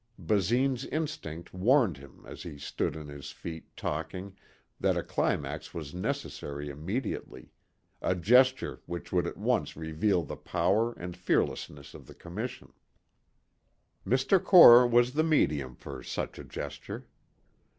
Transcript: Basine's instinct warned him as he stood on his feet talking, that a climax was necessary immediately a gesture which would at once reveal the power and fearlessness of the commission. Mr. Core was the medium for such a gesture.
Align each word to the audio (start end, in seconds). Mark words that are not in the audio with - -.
Basine's 0.17 0.83
instinct 0.85 1.53
warned 1.53 1.97
him 1.97 2.25
as 2.25 2.41
he 2.41 2.57
stood 2.57 2.97
on 2.97 3.07
his 3.07 3.29
feet 3.29 3.65
talking, 3.77 4.35
that 4.79 4.97
a 4.97 5.03
climax 5.03 5.75
was 5.75 5.93
necessary 5.93 6.69
immediately 6.71 7.51
a 8.01 8.15
gesture 8.15 8.81
which 8.87 9.11
would 9.11 9.27
at 9.27 9.37
once 9.37 9.77
reveal 9.77 10.23
the 10.23 10.35
power 10.35 10.93
and 10.93 11.15
fearlessness 11.15 11.93
of 11.93 12.07
the 12.07 12.15
commission. 12.15 12.73
Mr. 14.03 14.43
Core 14.43 14.87
was 14.87 15.13
the 15.13 15.23
medium 15.23 15.75
for 15.75 16.01
such 16.01 16.39
a 16.39 16.43
gesture. 16.43 17.05